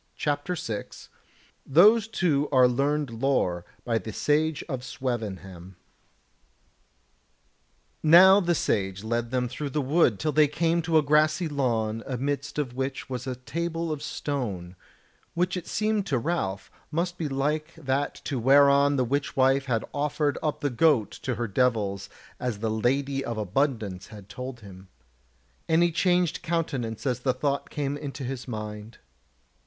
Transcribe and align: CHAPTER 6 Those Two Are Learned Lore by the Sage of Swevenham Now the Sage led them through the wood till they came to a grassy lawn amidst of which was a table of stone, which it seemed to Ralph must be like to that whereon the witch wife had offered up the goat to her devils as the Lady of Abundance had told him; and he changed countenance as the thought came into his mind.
CHAPTER 0.15 0.55
6 0.55 1.09
Those 1.63 2.07
Two 2.07 2.49
Are 2.51 2.67
Learned 2.67 3.11
Lore 3.21 3.65
by 3.85 3.99
the 3.99 4.11
Sage 4.11 4.63
of 4.67 4.83
Swevenham 4.83 5.75
Now 8.01 8.39
the 8.39 8.55
Sage 8.55 9.03
led 9.03 9.29
them 9.29 9.47
through 9.47 9.69
the 9.69 9.79
wood 9.79 10.19
till 10.19 10.31
they 10.31 10.47
came 10.47 10.81
to 10.81 10.97
a 10.97 11.03
grassy 11.03 11.47
lawn 11.47 12.01
amidst 12.07 12.57
of 12.57 12.73
which 12.73 13.11
was 13.11 13.27
a 13.27 13.35
table 13.35 13.91
of 13.91 14.01
stone, 14.01 14.75
which 15.35 15.55
it 15.55 15.67
seemed 15.67 16.07
to 16.07 16.17
Ralph 16.17 16.71
must 16.89 17.19
be 17.19 17.29
like 17.29 17.75
to 17.75 17.81
that 17.83 18.31
whereon 18.31 18.95
the 18.95 19.05
witch 19.05 19.35
wife 19.37 19.65
had 19.65 19.85
offered 19.93 20.39
up 20.41 20.61
the 20.61 20.71
goat 20.71 21.11
to 21.21 21.35
her 21.35 21.47
devils 21.47 22.09
as 22.39 22.57
the 22.57 22.71
Lady 22.71 23.23
of 23.23 23.37
Abundance 23.37 24.07
had 24.07 24.29
told 24.29 24.61
him; 24.61 24.87
and 25.69 25.83
he 25.83 25.91
changed 25.91 26.41
countenance 26.41 27.05
as 27.05 27.19
the 27.19 27.33
thought 27.35 27.69
came 27.69 27.95
into 27.95 28.23
his 28.23 28.47
mind. 28.47 28.97